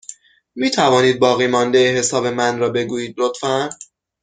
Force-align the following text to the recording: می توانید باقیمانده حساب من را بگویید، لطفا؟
می 0.55 0.69
توانید 0.71 1.19
باقیمانده 1.19 1.97
حساب 1.97 2.25
من 2.25 2.59
را 2.59 2.69
بگویید، 2.69 3.15
لطفا؟ 3.19 3.69